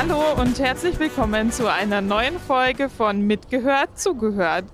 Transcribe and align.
Hallo 0.00 0.40
und 0.40 0.60
herzlich 0.60 0.96
willkommen 1.00 1.50
zu 1.50 1.68
einer 1.68 2.00
neuen 2.00 2.38
Folge 2.38 2.88
von 2.88 3.20
Mitgehört, 3.20 3.98
Zugehört. 3.98 4.66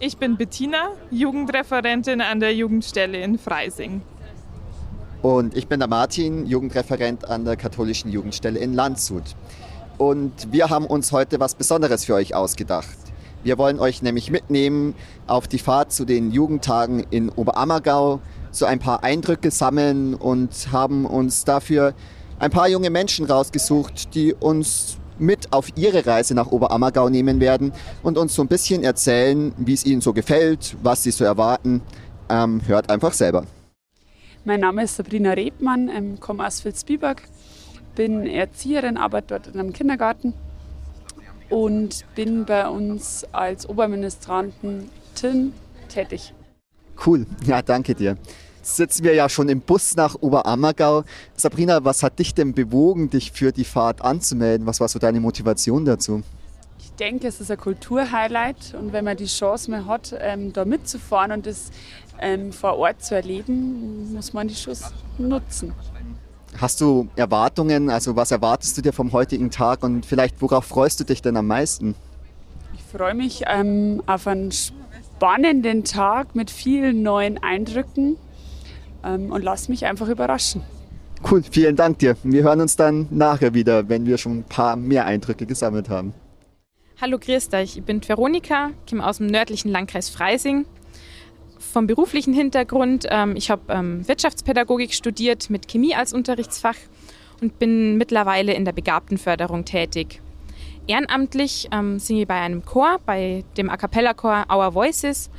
Ich 0.00 0.18
bin 0.18 0.36
Bettina, 0.36 0.90
Jugendreferentin 1.10 2.20
an 2.20 2.40
der 2.40 2.54
Jugendstelle 2.54 3.22
in 3.22 3.38
Freising. 3.38 4.02
Und 5.22 5.56
ich 5.56 5.66
bin 5.66 5.80
der 5.80 5.88
Martin, 5.88 6.44
Jugendreferent 6.44 7.24
an 7.26 7.46
der 7.46 7.56
katholischen 7.56 8.12
Jugendstelle 8.12 8.58
in 8.58 8.74
Landshut. 8.74 9.34
Und 9.96 10.52
wir 10.52 10.68
haben 10.68 10.84
uns 10.84 11.10
heute 11.10 11.40
was 11.40 11.54
Besonderes 11.54 12.04
für 12.04 12.12
euch 12.12 12.34
ausgedacht. 12.34 12.98
Wir 13.44 13.56
wollen 13.56 13.80
euch 13.80 14.02
nämlich 14.02 14.30
mitnehmen 14.30 14.94
auf 15.26 15.48
die 15.48 15.58
Fahrt 15.58 15.90
zu 15.90 16.04
den 16.04 16.32
Jugendtagen 16.32 17.06
in 17.08 17.30
Oberammergau, 17.30 18.20
so 18.50 18.66
ein 18.66 18.78
paar 18.78 19.02
Eindrücke 19.02 19.50
sammeln 19.50 20.12
und 20.14 20.70
haben 20.70 21.06
uns 21.06 21.46
dafür 21.46 21.94
ein 22.38 22.50
paar 22.50 22.68
junge 22.68 22.90
Menschen 22.90 23.26
rausgesucht, 23.26 24.14
die 24.14 24.34
uns 24.34 24.98
mit 25.18 25.52
auf 25.52 25.68
ihre 25.76 26.04
Reise 26.06 26.34
nach 26.34 26.48
Oberammergau 26.48 27.08
nehmen 27.08 27.40
werden 27.40 27.72
und 28.02 28.18
uns 28.18 28.34
so 28.34 28.42
ein 28.42 28.48
bisschen 28.48 28.82
erzählen, 28.82 29.54
wie 29.56 29.72
es 29.72 29.86
ihnen 29.86 30.02
so 30.02 30.12
gefällt, 30.12 30.76
was 30.82 31.02
sie 31.02 31.10
so 31.10 31.24
erwarten. 31.24 31.80
Ähm, 32.28 32.60
hört 32.66 32.90
einfach 32.90 33.14
selber. 33.14 33.44
Mein 34.44 34.60
Name 34.60 34.84
ist 34.84 34.96
Sabrina 34.96 35.32
Rebmann, 35.32 35.88
ähm, 35.88 36.20
komme 36.20 36.46
aus 36.46 36.64
Vilsbiberg, 36.64 37.22
bin 37.94 38.26
Erzieherin, 38.26 38.96
arbeite 38.96 39.26
dort 39.28 39.54
in 39.54 39.58
einem 39.58 39.72
Kindergarten 39.72 40.34
und 41.48 42.04
bin 42.14 42.44
bei 42.44 42.68
uns 42.68 43.24
als 43.32 43.68
Oberministrantin 43.68 44.90
tätig. 45.88 46.34
Cool, 47.04 47.26
ja, 47.46 47.62
danke 47.62 47.94
dir 47.94 48.16
sitzen 48.66 49.04
wir 49.04 49.14
ja 49.14 49.28
schon 49.28 49.48
im 49.48 49.60
Bus 49.60 49.96
nach 49.96 50.16
Oberammergau. 50.20 51.04
Sabrina, 51.36 51.84
was 51.84 52.02
hat 52.02 52.18
dich 52.18 52.34
denn 52.34 52.52
bewogen, 52.52 53.10
dich 53.10 53.32
für 53.32 53.52
die 53.52 53.64
Fahrt 53.64 54.02
anzumelden? 54.02 54.66
Was 54.66 54.80
war 54.80 54.88
so 54.88 54.98
deine 54.98 55.20
Motivation 55.20 55.84
dazu? 55.84 56.22
Ich 56.78 56.92
denke, 56.92 57.28
es 57.28 57.40
ist 57.40 57.50
ein 57.50 57.58
Kulturhighlight 57.58 58.74
und 58.78 58.92
wenn 58.92 59.04
man 59.04 59.16
die 59.16 59.26
Chance 59.26 59.70
mal 59.70 59.86
hat, 59.86 60.14
ähm, 60.18 60.52
da 60.52 60.64
mitzufahren 60.64 61.32
und 61.32 61.46
das 61.46 61.70
ähm, 62.20 62.52
vor 62.52 62.76
Ort 62.76 63.04
zu 63.04 63.14
erleben, 63.14 64.12
muss 64.14 64.32
man 64.32 64.48
die 64.48 64.54
Chance 64.54 64.92
nutzen. 65.18 65.72
Hast 66.58 66.80
du 66.80 67.08
Erwartungen? 67.16 67.90
Also 67.90 68.16
was 68.16 68.30
erwartest 68.30 68.78
du 68.78 68.82
dir 68.82 68.92
vom 68.92 69.12
heutigen 69.12 69.50
Tag 69.50 69.82
und 69.82 70.06
vielleicht 70.06 70.40
worauf 70.40 70.64
freust 70.64 70.98
du 71.00 71.04
dich 71.04 71.22
denn 71.22 71.36
am 71.36 71.46
meisten? 71.46 71.94
Ich 72.74 72.82
freue 72.82 73.14
mich 73.14 73.42
ähm, 73.46 74.02
auf 74.06 74.26
einen 74.26 74.50
spannenden 74.52 75.84
Tag 75.84 76.34
mit 76.34 76.50
vielen 76.50 77.02
neuen 77.02 77.42
Eindrücken 77.42 78.16
und 79.14 79.42
lass 79.42 79.68
mich 79.68 79.86
einfach 79.86 80.08
überraschen. 80.08 80.62
Cool, 81.28 81.42
vielen 81.42 81.76
Dank 81.76 81.98
dir. 81.98 82.16
Wir 82.22 82.42
hören 82.42 82.60
uns 82.60 82.76
dann 82.76 83.08
nachher 83.10 83.54
wieder, 83.54 83.88
wenn 83.88 84.06
wir 84.06 84.18
schon 84.18 84.38
ein 84.38 84.44
paar 84.44 84.76
mehr 84.76 85.06
Eindrücke 85.06 85.46
gesammelt 85.46 85.88
haben. 85.88 86.14
Hallo, 87.00 87.18
grüß. 87.18 87.48
Ich 87.62 87.82
bin 87.82 88.06
Veronika, 88.06 88.70
komme 88.88 89.06
aus 89.06 89.18
dem 89.18 89.26
nördlichen 89.26 89.70
Landkreis 89.70 90.08
Freising. 90.08 90.66
Vom 91.58 91.86
beruflichen 91.86 92.32
Hintergrund, 92.32 93.06
ähm, 93.10 93.34
ich 93.36 93.50
habe 93.50 93.62
ähm, 93.68 94.06
Wirtschaftspädagogik 94.06 94.94
studiert 94.94 95.50
mit 95.50 95.68
Chemie 95.68 95.94
als 95.94 96.12
Unterrichtsfach 96.12 96.76
und 97.40 97.58
bin 97.58 97.96
mittlerweile 97.96 98.54
in 98.54 98.64
der 98.64 98.72
Begabtenförderung 98.72 99.64
tätig. 99.64 100.20
Ehrenamtlich 100.86 101.68
ähm, 101.72 101.98
singe 101.98 102.22
ich 102.22 102.28
bei 102.28 102.40
einem 102.40 102.64
Chor, 102.64 102.98
bei 103.04 103.44
dem 103.56 103.68
A 103.68 103.76
Cappella 103.76 104.14
Chor 104.14 104.46
Our 104.50 104.72
Voices 104.74 105.30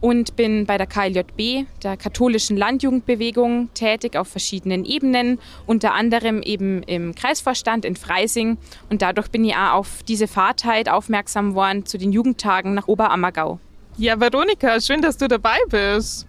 und 0.00 0.36
bin 0.36 0.66
bei 0.66 0.78
der 0.78 0.86
KLJB, 0.86 1.66
der 1.82 1.96
katholischen 1.96 2.56
Landjugendbewegung, 2.56 3.70
tätig 3.74 4.16
auf 4.16 4.28
verschiedenen 4.28 4.84
Ebenen, 4.84 5.38
unter 5.66 5.94
anderem 5.94 6.42
eben 6.42 6.82
im 6.82 7.14
Kreisvorstand 7.14 7.84
in 7.84 7.96
Freising. 7.96 8.58
Und 8.90 9.02
dadurch 9.02 9.28
bin 9.28 9.44
ich 9.44 9.54
auch 9.54 9.72
auf 9.72 10.02
diese 10.06 10.28
Fahrtheit 10.28 10.88
aufmerksam 10.88 11.54
worden 11.54 11.86
zu 11.86 11.98
den 11.98 12.12
Jugendtagen 12.12 12.74
nach 12.74 12.88
Oberammergau. 12.88 13.58
Ja, 13.96 14.20
Veronika, 14.20 14.80
schön, 14.80 15.00
dass 15.00 15.16
du 15.16 15.26
dabei 15.26 15.58
bist. 15.70 16.26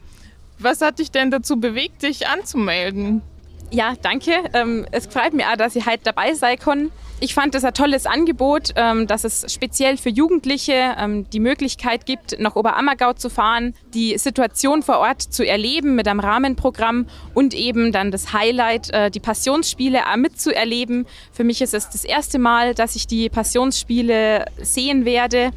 Was 0.60 0.82
hat 0.82 1.00
dich 1.00 1.12
denn 1.12 1.30
dazu 1.30 1.60
bewegt, 1.60 2.04
dich 2.04 2.28
anzumelden? 2.28 3.22
Ja, 3.70 3.94
danke. 4.02 4.32
Ähm, 4.54 4.86
es 4.92 5.08
freut 5.08 5.34
mich 5.34 5.46
auch, 5.46 5.58
dass 5.58 5.76
ich 5.76 5.86
heute 5.86 6.04
dabei 6.04 6.34
sein 6.34 6.58
kann. 6.58 6.92
Ich 7.20 7.34
fand 7.34 7.56
es 7.56 7.64
ein 7.64 7.74
tolles 7.74 8.06
Angebot, 8.06 8.74
ähm, 8.76 9.08
dass 9.08 9.24
es 9.24 9.52
speziell 9.52 9.98
für 9.98 10.10
Jugendliche 10.10 10.96
ähm, 10.98 11.28
die 11.32 11.40
Möglichkeit 11.40 12.06
gibt, 12.06 12.40
nach 12.40 12.56
Oberammergau 12.56 13.14
zu 13.14 13.30
fahren, 13.30 13.74
die 13.94 14.18
Situation 14.20 14.84
vor 14.84 15.00
Ort 15.00 15.22
zu 15.22 15.46
erleben 15.46 15.96
mit 15.96 16.08
einem 16.08 16.20
Rahmenprogramm 16.20 17.08
und 17.34 17.56
eben 17.56 17.92
dann 17.92 18.12
das 18.12 18.34
Highlight, 18.34 18.94
äh, 18.94 19.10
die 19.10 19.20
Passionsspiele 19.20 20.02
mitzuerleben. 20.16 21.08
Für 21.32 21.44
mich 21.44 21.62
ist 21.62 21.74
es 21.74 21.90
das 21.90 22.06
erste 22.06 22.38
Mal, 22.38 22.76
dass 22.76 22.96
ich 22.96 23.08
die 23.08 23.30
Passionsspiele 23.30 24.46
sehen 24.62 25.04
werde 25.04 25.52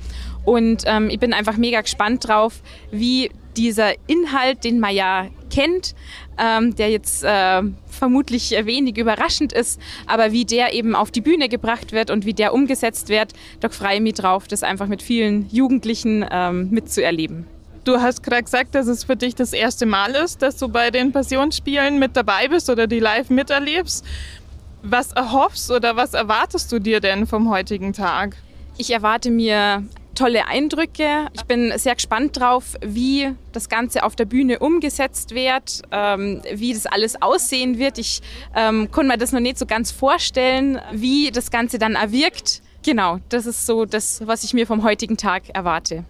und 0.44 0.84
ähm, 0.86 1.10
ich 1.10 1.20
bin 1.20 1.34
einfach 1.34 1.56
mega 1.58 1.82
gespannt 1.82 2.26
drauf, 2.26 2.62
wie 2.90 3.30
dieser 3.56 3.92
Inhalt, 4.06 4.64
den 4.64 4.80
man 4.80 4.94
ja 4.94 5.26
kennt, 5.50 5.94
ähm, 6.38 6.74
der 6.76 6.90
jetzt 6.90 7.24
äh, 7.24 7.62
vermutlich 7.88 8.50
wenig 8.50 8.96
überraschend 8.96 9.52
ist, 9.52 9.80
aber 10.06 10.32
wie 10.32 10.44
der 10.44 10.72
eben 10.72 10.94
auf 10.94 11.10
die 11.10 11.20
Bühne 11.20 11.48
gebracht 11.48 11.92
wird 11.92 12.10
und 12.10 12.24
wie 12.24 12.34
der 12.34 12.54
umgesetzt 12.54 13.08
wird, 13.08 13.32
da 13.60 13.68
freue 13.68 13.96
ich 13.96 14.00
mich 14.00 14.14
drauf, 14.14 14.48
das 14.48 14.62
einfach 14.62 14.86
mit 14.86 15.02
vielen 15.02 15.48
Jugendlichen 15.50 16.24
ähm, 16.30 16.70
mitzuerleben. 16.70 17.46
Du 17.84 18.00
hast 18.00 18.22
gerade 18.22 18.42
gesagt, 18.42 18.74
dass 18.74 18.86
es 18.86 19.04
für 19.04 19.16
dich 19.16 19.34
das 19.34 19.52
erste 19.52 19.86
Mal 19.86 20.14
ist, 20.14 20.42
dass 20.42 20.56
du 20.56 20.68
bei 20.68 20.90
den 20.90 21.12
Passionsspielen 21.12 21.98
mit 21.98 22.16
dabei 22.16 22.48
bist 22.48 22.68
oder 22.68 22.86
die 22.86 23.00
live 23.00 23.30
miterlebst. 23.30 24.04
Was 24.82 25.12
erhoffst 25.12 25.70
oder 25.70 25.96
was 25.96 26.14
erwartest 26.14 26.70
du 26.72 26.78
dir 26.78 27.00
denn 27.00 27.26
vom 27.26 27.50
heutigen 27.50 27.92
Tag? 27.92 28.36
Ich 28.76 28.92
erwarte 28.92 29.30
mir 29.30 29.82
tolle 30.14 30.46
Eindrücke. 30.46 31.28
Ich 31.32 31.44
bin 31.44 31.72
sehr 31.76 31.94
gespannt 31.94 32.38
drauf, 32.38 32.76
wie 32.84 33.34
das 33.52 33.68
Ganze 33.68 34.04
auf 34.04 34.16
der 34.16 34.24
Bühne 34.24 34.58
umgesetzt 34.58 35.34
wird, 35.34 35.82
ähm, 35.90 36.42
wie 36.52 36.72
das 36.72 36.86
alles 36.86 37.20
aussehen 37.20 37.78
wird. 37.78 37.98
Ich 37.98 38.20
ähm, 38.54 38.90
konnte 38.90 39.12
mir 39.12 39.18
das 39.18 39.32
noch 39.32 39.40
nicht 39.40 39.58
so 39.58 39.66
ganz 39.66 39.90
vorstellen, 39.90 40.80
wie 40.92 41.30
das 41.30 41.50
Ganze 41.50 41.78
dann 41.78 41.94
erwirkt. 41.94 42.62
Genau, 42.82 43.18
das 43.28 43.46
ist 43.46 43.66
so 43.66 43.84
das, 43.84 44.26
was 44.26 44.42
ich 44.44 44.54
mir 44.54 44.66
vom 44.66 44.82
heutigen 44.82 45.16
Tag 45.16 45.50
erwarte. 45.52 46.04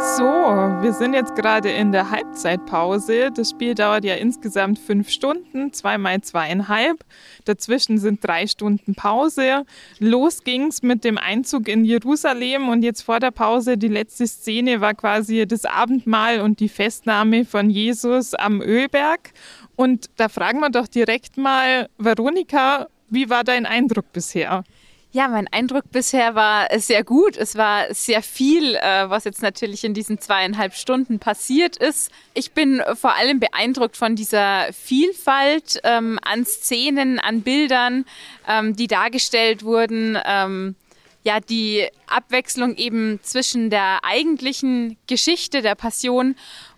So, 0.00 0.24
wir 0.24 0.92
sind 0.92 1.12
jetzt 1.12 1.34
gerade 1.34 1.70
in 1.70 1.90
der 1.90 2.10
Halbzeitpause. 2.10 3.32
Das 3.34 3.50
Spiel 3.50 3.74
dauert 3.74 4.04
ja 4.04 4.14
insgesamt 4.14 4.78
fünf 4.78 5.10
Stunden, 5.10 5.72
zweimal 5.72 6.20
zweieinhalb. 6.20 7.04
Dazwischen 7.46 7.98
sind 7.98 8.24
drei 8.24 8.46
Stunden 8.46 8.94
Pause. 8.94 9.64
Los 9.98 10.44
ging's 10.44 10.82
mit 10.82 11.02
dem 11.02 11.18
Einzug 11.18 11.66
in 11.66 11.84
Jerusalem 11.84 12.68
und 12.68 12.84
jetzt 12.84 13.02
vor 13.02 13.18
der 13.18 13.32
Pause 13.32 13.76
die 13.76 13.88
letzte 13.88 14.28
Szene 14.28 14.80
war 14.80 14.94
quasi 14.94 15.46
das 15.48 15.64
Abendmahl 15.64 16.42
und 16.42 16.60
die 16.60 16.68
Festnahme 16.68 17.44
von 17.44 17.68
Jesus 17.68 18.34
am 18.34 18.62
Ölberg. 18.62 19.32
Und 19.74 20.10
da 20.16 20.28
fragen 20.28 20.60
wir 20.60 20.70
doch 20.70 20.86
direkt 20.86 21.36
mal, 21.36 21.88
Veronika, 21.98 22.86
wie 23.10 23.30
war 23.30 23.42
dein 23.42 23.66
Eindruck 23.66 24.12
bisher? 24.12 24.62
Ja, 25.10 25.26
mein 25.26 25.48
Eindruck 25.48 25.90
bisher 25.90 26.34
war 26.34 26.68
sehr 26.78 27.02
gut. 27.02 27.38
Es 27.38 27.56
war 27.56 27.92
sehr 27.94 28.22
viel, 28.22 28.74
äh, 28.74 29.08
was 29.08 29.24
jetzt 29.24 29.40
natürlich 29.40 29.82
in 29.84 29.94
diesen 29.94 30.20
zweieinhalb 30.20 30.74
Stunden 30.74 31.18
passiert 31.18 31.78
ist. 31.78 32.12
Ich 32.34 32.52
bin 32.52 32.82
vor 32.94 33.16
allem 33.16 33.40
beeindruckt 33.40 33.96
von 33.96 34.16
dieser 34.16 34.70
Vielfalt 34.74 35.80
ähm, 35.82 36.18
an 36.22 36.44
Szenen, 36.44 37.18
an 37.18 37.40
Bildern, 37.40 38.04
ähm, 38.46 38.76
die 38.76 38.86
dargestellt 38.86 39.64
wurden. 39.64 40.18
Ähm, 40.26 40.74
ja, 41.24 41.40
die 41.40 41.88
Abwechslung 42.06 42.76
eben 42.76 43.18
zwischen 43.22 43.70
der 43.70 44.00
eigentlichen 44.02 44.98
Geschichte 45.06 45.62
der 45.62 45.74
Passion 45.74 46.36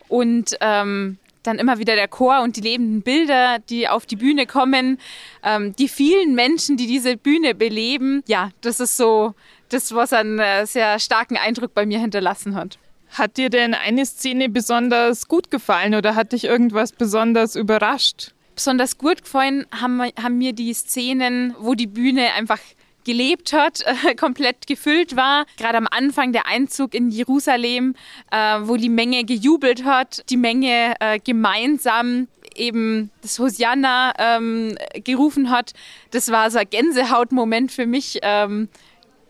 und 0.09 0.57
ähm, 0.61 1.19
dann 1.43 1.59
immer 1.59 1.79
wieder 1.79 1.95
der 1.95 2.09
Chor 2.09 2.43
und 2.43 2.57
die 2.57 2.61
lebenden 2.61 3.03
Bilder, 3.03 3.59
die 3.59 3.89
auf 3.89 4.07
die 4.07 4.17
Bühne 4.17 4.47
kommen, 4.47 4.99
ähm, 5.43 5.75
die 5.77 5.89
vielen 5.89 6.35
Menschen, 6.35 6.77
die 6.77 6.87
diese 6.87 7.17
Bühne 7.17 7.55
beleben. 7.55 8.23
Ja, 8.27 8.51
das 8.61 8.81
ist 8.81 8.97
so 8.97 9.35
das, 9.69 9.95
was 9.95 10.13
einen 10.13 10.39
äh, 10.39 10.67
sehr 10.67 10.99
starken 10.99 11.37
Eindruck 11.37 11.75
bei 11.75 11.87
mir 11.87 11.99
hinterlassen 11.99 12.55
hat. 12.55 12.79
Hat 13.11 13.37
dir 13.37 13.51
denn 13.51 13.75
eine 13.75 14.07
Szene 14.07 14.49
besonders 14.49 15.27
gut 15.27 15.51
gefallen 15.51 15.95
oder 15.95 16.15
hat 16.15 16.33
dich 16.33 16.45
irgendwas 16.45 16.93
besonders 16.93 17.57
überrascht? 17.57 18.33
Besonders 18.55 18.99
gut 18.99 19.23
gefallen 19.23 19.67
haben, 19.73 20.01
haben 20.23 20.39
mir 20.39 20.53
die 20.53 20.73
Szenen, 20.75 21.55
wo 21.59 21.75
die 21.75 21.87
Bühne 21.87 22.33
einfach 22.35 22.61
gelebt 23.05 23.53
hat, 23.53 23.83
äh, 24.07 24.15
komplett 24.15 24.67
gefüllt 24.67 25.17
war. 25.17 25.47
Gerade 25.57 25.79
am 25.79 25.89
Anfang 25.91 26.33
der 26.33 26.47
Einzug 26.47 26.95
in 26.95 27.11
Jerusalem, 27.11 27.95
äh, 28.31 28.37
wo 28.63 28.77
die 28.77 28.89
Menge 28.89 29.25
gejubelt 29.25 29.85
hat, 29.85 30.25
die 30.31 30.37
Menge 30.37 30.95
äh, 31.01 31.19
gemeinsam 31.19 32.29
eben 32.55 33.11
das 33.23 33.39
Hosianna 33.39 34.13
ähm, 34.19 34.77
gerufen 35.05 35.51
hat. 35.51 35.73
Das 36.11 36.31
war 36.31 36.51
so 36.51 36.59
ein 36.59 36.69
Gänsehautmoment 36.69 37.73
für 37.73 37.87
mich. 37.87 38.19
Ähm, 38.23 38.69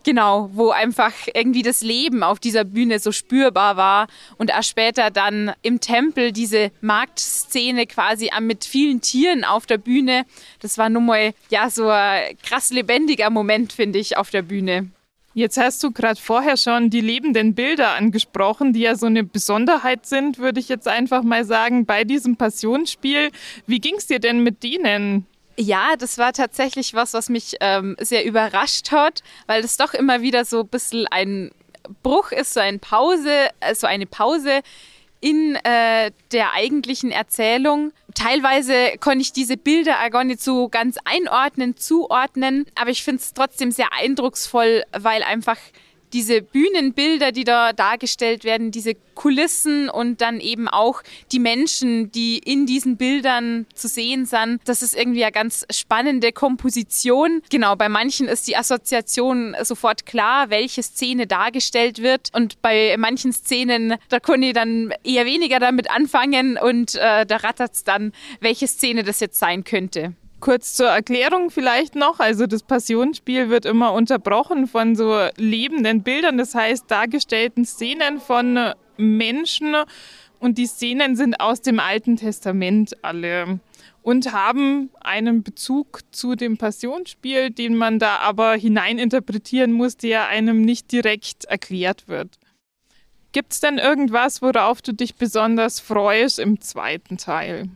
Genau, 0.03 0.49
wo 0.53 0.71
einfach 0.71 1.13
irgendwie 1.33 1.61
das 1.61 1.81
Leben 1.81 2.23
auf 2.23 2.39
dieser 2.39 2.63
Bühne 2.63 2.97
so 2.97 3.11
spürbar 3.11 3.77
war 3.77 4.07
und 4.37 4.51
auch 4.53 4.63
später 4.63 5.11
dann 5.11 5.53
im 5.61 5.79
Tempel 5.79 6.31
diese 6.31 6.71
Marktszene 6.81 7.85
quasi 7.85 8.31
mit 8.39 8.65
vielen 8.65 9.01
Tieren 9.01 9.43
auf 9.43 9.67
der 9.67 9.77
Bühne. 9.77 10.25
Das 10.59 10.79
war 10.79 10.89
nun 10.89 11.05
mal 11.05 11.33
ja 11.49 11.69
so 11.69 11.89
ein 11.89 12.35
krass 12.41 12.71
lebendiger 12.71 13.29
Moment, 13.29 13.73
finde 13.73 13.99
ich, 13.99 14.17
auf 14.17 14.31
der 14.31 14.41
Bühne. 14.41 14.89
Jetzt 15.33 15.57
hast 15.57 15.81
du 15.83 15.91
gerade 15.91 16.19
vorher 16.19 16.57
schon 16.57 16.89
die 16.89 16.99
lebenden 16.99 17.53
Bilder 17.53 17.91
angesprochen, 17.91 18.73
die 18.73 18.81
ja 18.81 18.95
so 18.95 19.05
eine 19.05 19.23
Besonderheit 19.23 20.05
sind, 20.05 20.39
würde 20.39 20.59
ich 20.59 20.67
jetzt 20.67 20.89
einfach 20.89 21.23
mal 21.23 21.45
sagen, 21.45 21.85
bei 21.85 22.03
diesem 22.03 22.35
Passionsspiel. 22.35 23.31
Wie 23.65 23.79
ging 23.79 23.95
es 23.95 24.07
dir 24.07 24.19
denn 24.19 24.43
mit 24.43 24.61
denen? 24.63 25.25
Ja, 25.61 25.95
das 25.95 26.17
war 26.17 26.33
tatsächlich 26.33 26.95
was, 26.95 27.13
was 27.13 27.29
mich 27.29 27.55
ähm, 27.59 27.95
sehr 27.99 28.25
überrascht 28.25 28.91
hat, 28.91 29.21
weil 29.45 29.61
das 29.61 29.77
doch 29.77 29.93
immer 29.93 30.23
wieder 30.23 30.43
so 30.43 30.61
ein 30.61 30.67
bisschen 30.67 31.05
ein 31.11 31.51
Bruch 32.01 32.31
ist, 32.31 32.55
so 32.55 32.59
eine 32.59 32.79
Pause, 32.79 33.49
äh, 33.59 33.75
so 33.75 33.85
eine 33.85 34.07
Pause 34.07 34.61
in 35.19 35.55
äh, 35.57 36.09
der 36.31 36.53
eigentlichen 36.53 37.11
Erzählung. 37.11 37.93
Teilweise 38.15 38.97
konnte 38.99 39.21
ich 39.21 39.33
diese 39.33 39.55
Bilder 39.55 40.09
gar 40.09 40.23
nicht 40.23 40.41
so 40.41 40.67
ganz 40.67 40.97
einordnen, 41.05 41.77
zuordnen, 41.77 42.65
aber 42.73 42.89
ich 42.89 43.03
finde 43.03 43.21
es 43.21 43.35
trotzdem 43.35 43.69
sehr 43.69 43.93
eindrucksvoll, 43.93 44.83
weil 44.97 45.21
einfach 45.21 45.57
diese 46.13 46.41
Bühnenbilder, 46.41 47.31
die 47.31 47.43
da 47.43 47.73
dargestellt 47.73 48.43
werden, 48.43 48.71
diese 48.71 48.95
Kulissen 49.15 49.89
und 49.89 50.21
dann 50.21 50.39
eben 50.39 50.67
auch 50.67 51.03
die 51.31 51.39
Menschen, 51.39 52.11
die 52.11 52.39
in 52.39 52.65
diesen 52.65 52.97
Bildern 52.97 53.65
zu 53.75 53.87
sehen 53.87 54.25
sind. 54.25 54.61
Das 54.65 54.81
ist 54.81 54.95
irgendwie 54.95 55.23
eine 55.23 55.31
ganz 55.31 55.65
spannende 55.71 56.31
Komposition. 56.31 57.41
Genau, 57.49 57.75
bei 57.75 57.89
manchen 57.89 58.27
ist 58.27 58.47
die 58.47 58.57
Assoziation 58.57 59.55
sofort 59.61 60.05
klar, 60.05 60.49
welche 60.49 60.81
Szene 60.81 61.27
dargestellt 61.27 62.01
wird. 62.01 62.29
Und 62.33 62.61
bei 62.61 62.95
manchen 62.97 63.33
Szenen, 63.33 63.95
da 64.09 64.19
konnte 64.19 64.47
ich 64.47 64.53
dann 64.53 64.93
eher 65.03 65.25
weniger 65.25 65.59
damit 65.59 65.91
anfangen 65.91 66.57
und 66.57 66.95
äh, 66.95 67.25
da 67.25 67.37
rattert 67.37 67.73
es 67.73 67.83
dann, 67.83 68.13
welche 68.39 68.67
Szene 68.67 69.03
das 69.03 69.19
jetzt 69.19 69.39
sein 69.39 69.63
könnte. 69.63 70.15
Kurz 70.41 70.73
zur 70.73 70.87
Erklärung 70.87 71.51
vielleicht 71.51 71.95
noch. 71.95 72.19
Also 72.19 72.47
das 72.47 72.63
Passionsspiel 72.63 73.49
wird 73.49 73.65
immer 73.65 73.93
unterbrochen 73.93 74.67
von 74.67 74.95
so 74.95 75.15
lebenden 75.37 76.01
Bildern, 76.01 76.39
das 76.39 76.55
heißt 76.55 76.89
dargestellten 76.89 77.63
Szenen 77.63 78.19
von 78.19 78.73
Menschen. 78.97 79.75
Und 80.39 80.57
die 80.57 80.65
Szenen 80.65 81.15
sind 81.15 81.39
aus 81.39 81.61
dem 81.61 81.79
Alten 81.79 82.17
Testament 82.17 82.97
alle 83.03 83.59
und 84.01 84.33
haben 84.33 84.89
einen 84.99 85.43
Bezug 85.43 85.99
zu 86.11 86.35
dem 86.35 86.57
Passionsspiel, 86.57 87.51
den 87.51 87.75
man 87.75 87.99
da 87.99 88.17
aber 88.17 88.53
hineininterpretieren 88.53 89.71
muss, 89.71 89.95
der 89.95 90.27
einem 90.27 90.61
nicht 90.61 90.91
direkt 90.91 91.45
erklärt 91.45 92.07
wird. 92.07 92.39
Gibt 93.31 93.53
es 93.53 93.59
denn 93.59 93.77
irgendwas, 93.77 94.41
worauf 94.41 94.81
du 94.81 94.91
dich 94.91 95.15
besonders 95.15 95.79
freust 95.79 96.39
im 96.39 96.59
zweiten 96.59 97.17
Teil? 97.17 97.69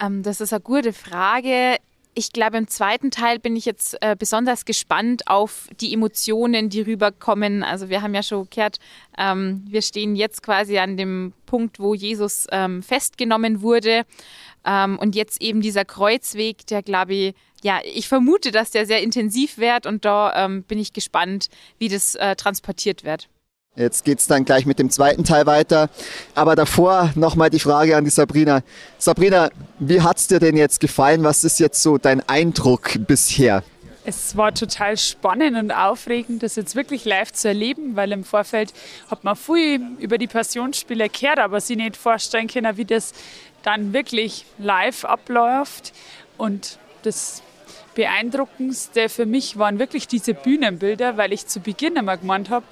Ähm, 0.00 0.22
das 0.22 0.40
ist 0.40 0.52
eine 0.52 0.62
gute 0.62 0.92
Frage. 0.92 1.78
Ich 2.14 2.32
glaube, 2.32 2.58
im 2.58 2.68
zweiten 2.68 3.10
Teil 3.10 3.38
bin 3.38 3.56
ich 3.56 3.64
jetzt 3.64 3.96
äh, 4.02 4.14
besonders 4.18 4.66
gespannt 4.66 5.28
auf 5.28 5.68
die 5.80 5.94
Emotionen, 5.94 6.68
die 6.68 6.82
rüberkommen. 6.82 7.62
Also 7.62 7.88
wir 7.88 8.02
haben 8.02 8.14
ja 8.14 8.22
schon 8.22 8.48
gehört, 8.50 8.78
ähm, 9.16 9.64
wir 9.66 9.80
stehen 9.80 10.14
jetzt 10.14 10.42
quasi 10.42 10.76
an 10.76 10.98
dem 10.98 11.32
Punkt, 11.46 11.80
wo 11.80 11.94
Jesus 11.94 12.46
ähm, 12.52 12.82
festgenommen 12.82 13.62
wurde. 13.62 14.04
Ähm, 14.66 14.98
und 14.98 15.14
jetzt 15.14 15.40
eben 15.40 15.62
dieser 15.62 15.86
Kreuzweg, 15.86 16.66
der 16.66 16.82
glaube 16.82 17.14
ich, 17.14 17.34
ja, 17.62 17.80
ich 17.82 18.08
vermute, 18.08 18.50
dass 18.50 18.72
der 18.72 18.84
sehr 18.84 19.02
intensiv 19.02 19.56
wird 19.56 19.86
und 19.86 20.04
da 20.04 20.44
ähm, 20.44 20.64
bin 20.64 20.78
ich 20.78 20.92
gespannt, 20.92 21.48
wie 21.78 21.88
das 21.88 22.14
äh, 22.16 22.36
transportiert 22.36 23.04
wird. 23.04 23.28
Jetzt 23.74 24.04
geht's 24.04 24.26
dann 24.26 24.44
gleich 24.44 24.66
mit 24.66 24.78
dem 24.78 24.90
zweiten 24.90 25.24
Teil 25.24 25.46
weiter. 25.46 25.88
Aber 26.34 26.56
davor 26.56 27.10
nochmal 27.14 27.48
die 27.48 27.58
Frage 27.58 27.96
an 27.96 28.04
die 28.04 28.10
Sabrina. 28.10 28.62
Sabrina, 28.98 29.48
wie 29.78 30.02
hat's 30.02 30.26
dir 30.26 30.38
denn 30.38 30.58
jetzt 30.58 30.78
gefallen? 30.78 31.24
Was 31.24 31.42
ist 31.42 31.58
jetzt 31.58 31.82
so 31.82 31.96
dein 31.96 32.26
Eindruck 32.28 32.90
bisher? 33.06 33.62
Es 34.04 34.36
war 34.36 34.52
total 34.52 34.98
spannend 34.98 35.56
und 35.56 35.70
aufregend, 35.70 36.42
das 36.42 36.56
jetzt 36.56 36.76
wirklich 36.76 37.06
live 37.06 37.32
zu 37.32 37.48
erleben, 37.48 37.96
weil 37.96 38.12
im 38.12 38.24
Vorfeld 38.24 38.74
hat 39.10 39.24
man 39.24 39.36
viel 39.36 39.80
über 40.00 40.18
die 40.18 40.26
Passionsspiele 40.26 41.08
gehört, 41.08 41.38
aber 41.38 41.60
sich 41.60 41.76
nicht 41.78 41.96
vorstellen 41.96 42.48
können, 42.48 42.76
wie 42.76 42.84
das 42.84 43.12
dann 43.62 43.94
wirklich 43.94 44.44
live 44.58 45.06
abläuft. 45.06 45.94
Und 46.36 46.78
das 47.04 47.42
Beeindruckendste 47.94 49.08
für 49.08 49.24
mich 49.24 49.56
waren 49.56 49.78
wirklich 49.78 50.08
diese 50.08 50.34
Bühnenbilder, 50.34 51.16
weil 51.16 51.32
ich 51.32 51.46
zu 51.46 51.60
Beginn 51.60 51.96
immer 51.96 52.18
gemeint 52.18 52.50
habe, 52.50 52.66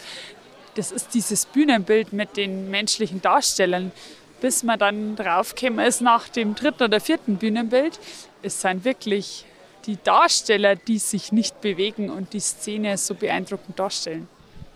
das 0.75 0.93
ist 0.93 1.15
dieses 1.15 1.47
Bühnenbild 1.47 2.13
mit 2.13 2.37
den 2.37 2.71
menschlichen 2.71 3.21
Darstellern. 3.23 3.93
Bis 4.41 4.63
man 4.63 4.79
dann 4.79 5.17
draufgekommen 5.17 5.85
ist 5.85 6.01
nach 6.01 6.29
dem 6.29 6.55
dritten 6.55 6.85
oder 6.85 7.01
vierten 7.01 7.37
Bühnenbild, 7.37 7.99
es 8.43 8.61
sind 8.61 8.85
wirklich 8.85 9.45
die 9.87 9.99
Darsteller, 10.03 10.77
die 10.77 10.99
sich 10.99 11.33
nicht 11.33 11.61
bewegen 11.61 12.11
und 12.11 12.33
die 12.33 12.41
Szene 12.41 12.97
so 12.97 13.15
beeindruckend 13.15 13.79
darstellen. 13.79 14.29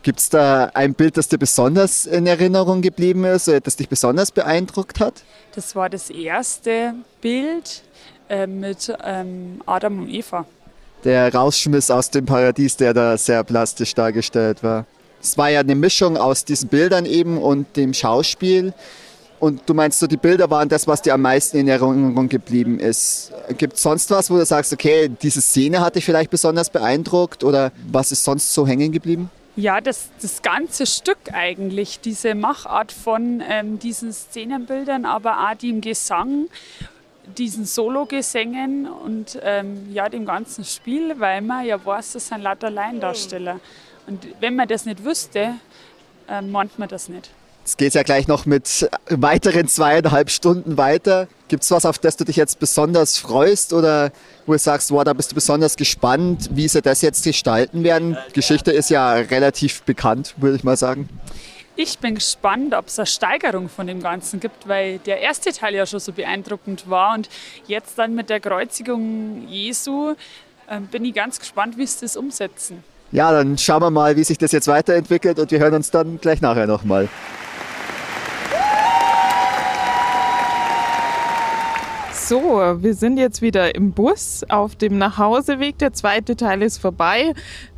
Gibt 0.03 0.19
es 0.19 0.29
da 0.29 0.69
ein 0.75 0.93
Bild, 0.93 1.17
das 1.17 1.29
dir 1.29 1.39
besonders 1.39 2.05
in 2.05 2.27
Erinnerung 2.27 2.83
geblieben 2.83 3.23
ist, 3.25 3.49
oder 3.49 3.59
das 3.59 3.75
dich 3.75 3.89
besonders 3.89 4.31
beeindruckt 4.31 4.99
hat? 4.99 5.23
Das 5.55 5.75
war 5.75 5.89
das 5.89 6.11
erste 6.11 6.93
Bild 7.21 7.81
äh, 8.29 8.45
mit 8.45 8.95
ähm, 9.03 9.61
Adam 9.65 10.03
und 10.03 10.09
Eva. 10.09 10.45
Der 11.03 11.33
Rausschmiss 11.33 11.89
aus 11.89 12.11
dem 12.11 12.25
Paradies, 12.25 12.77
der 12.77 12.93
da 12.93 13.17
sehr 13.17 13.43
plastisch 13.43 13.95
dargestellt 13.95 14.61
war. 14.61 14.85
Es 15.25 15.39
war 15.39 15.49
ja 15.49 15.61
eine 15.61 15.73
Mischung 15.73 16.17
aus 16.17 16.45
diesen 16.45 16.69
Bildern 16.69 17.07
eben 17.07 17.39
und 17.39 17.75
dem 17.77 17.95
Schauspiel. 17.95 18.75
Und 19.39 19.63
du 19.65 19.73
meinst 19.73 19.97
so, 19.97 20.05
die 20.05 20.17
Bilder 20.17 20.51
waren 20.51 20.69
das, 20.69 20.87
was 20.87 21.01
dir 21.01 21.15
am 21.15 21.21
meisten 21.21 21.57
in 21.57 21.67
Erinnerung 21.67 22.29
geblieben 22.29 22.79
ist. 22.79 23.31
Gibt 23.57 23.73
es 23.73 23.81
sonst 23.81 24.11
was, 24.11 24.29
wo 24.29 24.37
du 24.37 24.45
sagst, 24.45 24.71
okay, 24.71 25.09
diese 25.09 25.41
Szene 25.41 25.81
hat 25.81 25.95
dich 25.95 26.05
vielleicht 26.05 26.29
besonders 26.29 26.69
beeindruckt 26.69 27.43
oder 27.43 27.71
was 27.91 28.11
ist 28.11 28.23
sonst 28.23 28.53
so 28.53 28.67
hängen 28.67 28.91
geblieben? 28.91 29.31
Ja, 29.55 29.81
das, 29.81 30.09
das 30.21 30.43
ganze 30.43 30.85
Stück 30.85 31.17
eigentlich, 31.33 31.99
diese 32.01 32.35
Machart 32.35 32.91
von 32.91 33.41
ähm, 33.49 33.79
diesen 33.79 34.13
Szenenbildern, 34.13 35.05
aber 35.05 35.49
auch 35.49 35.55
dem 35.55 35.81
Gesang, 35.81 36.49
diesen 37.37 37.65
Solo-Gesängen 37.65 38.87
und 38.87 39.39
ähm, 39.41 39.91
ja, 39.91 40.07
dem 40.07 40.25
ganzen 40.25 40.65
Spiel, 40.65 41.19
weil 41.19 41.41
man 41.41 41.65
ja 41.65 41.83
weiß, 41.83 42.13
das 42.13 42.27
sind 42.27 42.43
lauter 42.43 42.69
Laiendarsteller. 42.69 43.59
Und 44.07 44.27
wenn 44.39 44.55
man 44.55 44.67
das 44.67 44.85
nicht 44.85 45.03
wüsste, 45.03 45.55
äh, 46.27 46.41
meint 46.41 46.77
man 46.77 46.89
das 46.89 47.09
nicht. 47.09 47.29
Es 47.65 47.77
geht 47.77 47.95
ja 47.95 48.03
gleich 48.03 48.27
noch 48.27 48.45
mit 48.45 48.87
weiteren 49.09 49.67
zweieinhalb 49.67 50.29
Stunden 50.29 50.77
weiter. 50.77 51.27
Gibt 51.47 51.63
es 51.63 51.71
was, 51.71 51.83
auf 51.87 51.97
das 51.97 52.15
du 52.15 52.23
dich 52.23 52.35
jetzt 52.35 52.59
besonders 52.59 53.17
freust 53.17 53.73
oder 53.73 54.11
wo 54.45 54.53
du 54.53 54.59
sagst, 54.59 54.91
wow, 54.91 55.03
da 55.03 55.13
bist 55.13 55.31
du 55.31 55.35
besonders 55.35 55.75
gespannt, 55.75 56.49
wie 56.51 56.67
sie 56.67 56.83
das 56.83 57.01
jetzt 57.01 57.23
gestalten 57.23 57.83
werden? 57.83 58.17
Die 58.29 58.33
Geschichte 58.33 58.71
ist 58.71 58.91
ja 58.91 59.13
relativ 59.13 59.81
bekannt, 59.81 60.35
würde 60.37 60.57
ich 60.57 60.63
mal 60.63 60.77
sagen. 60.77 61.09
Ich 61.75 61.97
bin 61.97 62.15
gespannt, 62.15 62.75
ob 62.75 62.87
es 62.87 62.99
eine 62.99 63.07
Steigerung 63.07 63.67
von 63.67 63.87
dem 63.87 64.01
Ganzen 64.01 64.39
gibt, 64.39 64.67
weil 64.67 64.99
der 64.99 65.21
erste 65.21 65.51
Teil 65.51 65.73
ja 65.73 65.87
schon 65.87 65.99
so 65.99 66.13
beeindruckend 66.13 66.87
war 66.87 67.15
und 67.15 67.29
jetzt 67.67 67.97
dann 67.97 68.13
mit 68.13 68.29
der 68.29 68.39
Kreuzigung 68.39 69.47
Jesu 69.47 70.13
äh, 70.67 70.79
bin 70.79 71.03
ich 71.03 71.15
ganz 71.15 71.39
gespannt, 71.39 71.77
wie 71.77 71.87
sie 71.87 72.01
das 72.01 72.15
umsetzen. 72.15 72.83
Ja, 73.11 73.31
dann 73.31 73.57
schauen 73.57 73.81
wir 73.81 73.91
mal, 73.91 74.15
wie 74.17 74.23
sich 74.23 74.37
das 74.37 74.51
jetzt 74.51 74.67
weiterentwickelt 74.67 75.39
und 75.39 75.51
wir 75.51 75.59
hören 75.59 75.73
uns 75.73 75.91
dann 75.91 76.19
gleich 76.19 76.41
nachher 76.41 76.67
nochmal. 76.67 77.07
So, 82.11 82.39
wir 82.81 82.95
sind 82.95 83.17
jetzt 83.17 83.43
wieder 83.43 83.75
im 83.75 83.91
Bus 83.91 84.43
auf 84.49 84.75
dem 84.75 84.97
Nachhauseweg. 84.97 85.77
Der 85.77 85.93
zweite 85.93 86.35
Teil 86.35 86.63
ist 86.63 86.79
vorbei. 86.79 87.33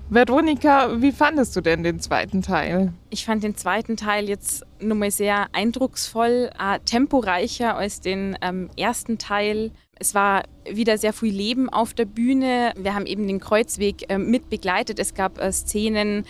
Veronika, 0.09 1.01
wie 1.01 1.11
fandest 1.11 1.53
du 1.57 1.59
denn 1.59 1.83
den 1.83 1.99
zweiten 1.99 2.41
Teil? 2.41 2.93
Ich 3.09 3.25
fand 3.25 3.43
den 3.43 3.57
zweiten 3.57 3.97
Teil 3.97 4.29
jetzt 4.29 4.65
nochmal 4.79 5.11
sehr 5.11 5.47
eindrucksvoll, 5.51 6.49
äh, 6.57 6.79
temporeicher 6.85 7.75
als 7.75 7.99
den 7.99 8.37
ähm, 8.41 8.69
ersten 8.77 9.17
Teil. 9.17 9.71
Es 9.99 10.13
war 10.13 10.43
wieder 10.69 10.97
sehr 10.97 11.13
viel 11.13 11.33
Leben 11.33 11.69
auf 11.69 11.93
der 11.93 12.05
Bühne. 12.05 12.73
Wir 12.77 12.93
haben 12.93 13.05
eben 13.05 13.27
den 13.27 13.39
Kreuzweg 13.39 14.09
äh, 14.09 14.17
mit 14.17 14.49
begleitet. 14.49 14.99
Es 14.99 15.13
gab 15.13 15.39
äh, 15.39 15.51
Szenen, 15.51 16.25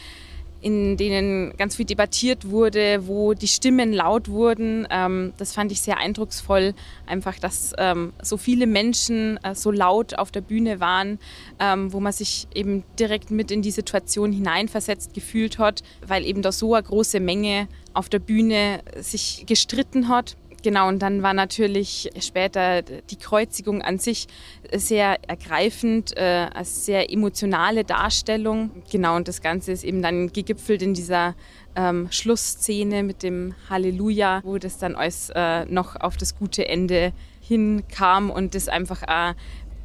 in 0.61 0.97
denen 0.97 1.55
ganz 1.57 1.75
viel 1.75 1.85
debattiert 1.85 2.49
wurde, 2.49 3.07
wo 3.07 3.33
die 3.33 3.47
Stimmen 3.47 3.93
laut 3.93 4.27
wurden. 4.29 4.87
Ähm, 4.89 5.33
das 5.37 5.53
fand 5.53 5.71
ich 5.71 5.81
sehr 5.81 5.97
eindrucksvoll, 5.97 6.73
einfach, 7.05 7.37
dass 7.39 7.73
ähm, 7.77 8.13
so 8.21 8.37
viele 8.37 8.65
Menschen 8.65 9.39
äh, 9.43 9.53
so 9.53 9.71
laut 9.71 10.17
auf 10.17 10.31
der 10.31 10.41
Bühne 10.41 10.79
waren, 10.79 11.19
ähm, 11.59 11.93
wo 11.93 11.99
man 11.99 12.11
sich 12.11 12.47
eben 12.55 12.83
direkt 12.99 13.29
mit 13.29 13.51
in 13.51 13.61
die 13.61 13.71
Situation 13.71 14.31
hineinversetzt 14.31 15.13
gefühlt 15.13 15.59
hat, 15.59 15.83
weil 16.05 16.25
eben 16.25 16.41
da 16.41 16.51
so 16.51 16.73
eine 16.73 16.83
große 16.83 17.19
Menge 17.19 17.67
auf 17.93 18.09
der 18.09 18.19
Bühne 18.19 18.81
sich 18.99 19.45
gestritten 19.47 20.07
hat. 20.07 20.37
Genau, 20.67 20.89
und 20.89 21.01
dann 21.01 21.23
war 21.23 21.33
natürlich 21.33 22.09
später 22.19 22.81
die 22.81 23.15
Kreuzigung 23.15 23.81
an 23.81 23.99
sich 23.99 24.27
sehr 24.75 25.15
ergreifend, 25.29 26.11
äh, 26.17 26.47
eine 26.53 26.65
sehr 26.65 27.09
emotionale 27.09 27.85
Darstellung. 27.85 28.71
Genau, 28.91 29.15
und 29.15 29.29
das 29.29 29.41
Ganze 29.41 29.71
ist 29.71 29.85
eben 29.85 30.01
dann 30.01 30.33
gegipfelt 30.33 30.81
in 30.81 30.93
dieser 30.93 31.35
ähm, 31.77 32.09
Schlussszene 32.11 33.03
mit 33.03 33.23
dem 33.23 33.55
Halleluja, 33.69 34.41
wo 34.43 34.57
das 34.57 34.77
dann 34.77 34.95
alles 34.95 35.31
äh, 35.33 35.63
noch 35.67 35.95
auf 35.95 36.17
das 36.17 36.35
gute 36.35 36.67
Ende 36.67 37.13
hinkam 37.39 38.29
und 38.29 38.53
das 38.53 38.67
einfach 38.67 39.03
äh, 39.03 39.35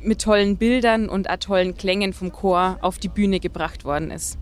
mit 0.01 0.21
tollen 0.21 0.57
Bildern 0.57 1.09
und 1.09 1.31
auch 1.31 1.37
tollen 1.37 1.77
Klängen 1.77 2.13
vom 2.13 2.33
Chor 2.33 2.79
auf 2.81 2.99
die 2.99 3.09
Bühne 3.09 3.39
gebracht 3.39 3.85
worden 3.85 4.11
ist. 4.11 4.37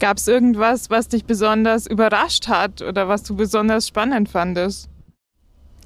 Gab 0.00 0.16
es 0.16 0.26
irgendwas, 0.26 0.90
was 0.90 1.06
dich 1.06 1.24
besonders 1.24 1.86
überrascht 1.86 2.48
hat 2.48 2.82
oder 2.82 3.06
was 3.06 3.22
du 3.22 3.36
besonders 3.36 3.86
spannend 3.86 4.28
fandest? 4.28 4.90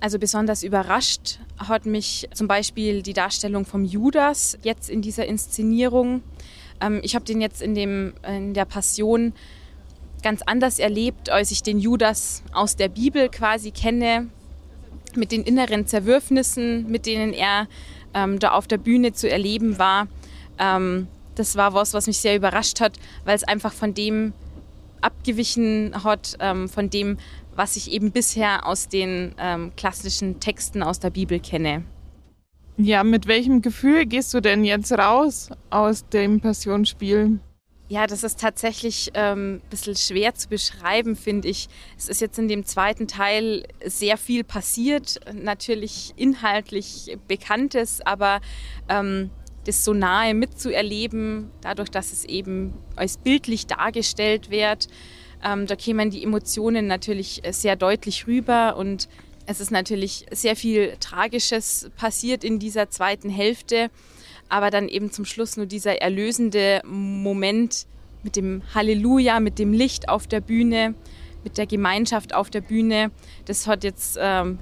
Also 0.02 0.18
besonders 0.18 0.64
überrascht 0.64 1.38
hat 1.58 1.86
mich 1.86 2.28
zum 2.34 2.48
Beispiel 2.48 3.02
die 3.02 3.12
Darstellung 3.12 3.64
vom 3.64 3.84
Judas 3.84 4.58
jetzt 4.64 4.90
in 4.90 5.00
dieser 5.00 5.26
Inszenierung. 5.26 6.24
Ähm, 6.80 6.98
ich 7.04 7.14
habe 7.14 7.24
den 7.24 7.40
jetzt 7.40 7.62
in, 7.62 7.76
dem, 7.76 8.12
in 8.26 8.52
der 8.52 8.64
Passion 8.64 9.32
ganz 10.24 10.42
anders 10.42 10.80
erlebt, 10.80 11.30
als 11.30 11.52
ich 11.52 11.62
den 11.62 11.78
Judas 11.78 12.42
aus 12.52 12.74
der 12.74 12.88
Bibel 12.88 13.28
quasi 13.28 13.70
kenne, 13.70 14.26
mit 15.14 15.30
den 15.30 15.44
inneren 15.44 15.86
Zerwürfnissen, 15.86 16.90
mit 16.90 17.06
denen 17.06 17.32
er 17.32 17.68
ähm, 18.12 18.40
da 18.40 18.54
auf 18.54 18.66
der 18.66 18.78
Bühne 18.78 19.12
zu 19.12 19.30
erleben 19.30 19.78
war. 19.78 20.08
Ähm, 20.58 21.06
das 21.36 21.54
war 21.54 21.74
was, 21.74 21.94
was 21.94 22.08
mich 22.08 22.18
sehr 22.18 22.34
überrascht 22.34 22.80
hat, 22.80 22.98
weil 23.24 23.36
es 23.36 23.44
einfach 23.44 23.72
von 23.72 23.94
dem 23.94 24.32
abgewichen 25.00 25.92
hat, 26.02 26.36
ähm, 26.40 26.68
von 26.68 26.90
dem, 26.90 27.18
was 27.54 27.76
ich 27.76 27.90
eben 27.90 28.12
bisher 28.12 28.66
aus 28.66 28.88
den 28.88 29.34
ähm, 29.38 29.72
klassischen 29.76 30.40
Texten 30.40 30.82
aus 30.82 31.00
der 31.00 31.10
Bibel 31.10 31.40
kenne. 31.40 31.84
Ja, 32.76 33.04
mit 33.04 33.26
welchem 33.26 33.62
Gefühl 33.62 34.06
gehst 34.06 34.32
du 34.32 34.40
denn 34.40 34.64
jetzt 34.64 34.92
raus 34.92 35.50
aus 35.70 36.08
dem 36.08 36.40
Passionsspiel? 36.40 37.38
Ja, 37.88 38.06
das 38.06 38.24
ist 38.24 38.40
tatsächlich 38.40 39.10
ähm, 39.12 39.56
ein 39.56 39.68
bisschen 39.68 39.96
schwer 39.96 40.34
zu 40.34 40.48
beschreiben, 40.48 41.14
finde 41.14 41.48
ich. 41.48 41.68
Es 41.98 42.08
ist 42.08 42.22
jetzt 42.22 42.38
in 42.38 42.48
dem 42.48 42.64
zweiten 42.64 43.06
Teil 43.06 43.64
sehr 43.84 44.16
viel 44.16 44.44
passiert, 44.44 45.20
natürlich 45.34 46.14
inhaltlich 46.16 47.18
Bekanntes, 47.28 48.00
aber 48.00 48.40
ähm, 48.88 49.28
das 49.64 49.84
so 49.84 49.92
nahe 49.92 50.32
mitzuerleben, 50.32 51.50
dadurch, 51.60 51.90
dass 51.90 52.12
es 52.12 52.24
eben 52.24 52.72
als 52.96 53.18
bildlich 53.18 53.66
dargestellt 53.66 54.50
wird, 54.50 54.88
ähm, 55.44 55.66
da 55.66 55.76
kämen 55.76 56.10
die 56.10 56.22
Emotionen 56.22 56.86
natürlich 56.86 57.44
äh, 57.44 57.52
sehr 57.52 57.76
deutlich 57.76 58.26
rüber 58.26 58.76
und 58.76 59.08
es 59.46 59.60
ist 59.60 59.70
natürlich 59.70 60.26
sehr 60.30 60.56
viel 60.56 60.94
Tragisches 61.00 61.90
passiert 61.96 62.44
in 62.44 62.58
dieser 62.58 62.90
zweiten 62.90 63.28
Hälfte, 63.28 63.90
aber 64.48 64.70
dann 64.70 64.88
eben 64.88 65.10
zum 65.10 65.24
Schluss 65.24 65.56
nur 65.56 65.66
dieser 65.66 66.00
erlösende 66.00 66.80
Moment 66.84 67.86
mit 68.22 68.36
dem 68.36 68.62
Halleluja, 68.74 69.40
mit 69.40 69.58
dem 69.58 69.72
Licht 69.72 70.08
auf 70.08 70.26
der 70.26 70.40
Bühne, 70.40 70.94
mit 71.42 71.58
der 71.58 71.66
Gemeinschaft 71.66 72.34
auf 72.34 72.50
der 72.50 72.60
Bühne. 72.60 73.10
Das 73.46 73.66
hat 73.66 73.82
jetzt 73.82 74.16
ähm, 74.20 74.58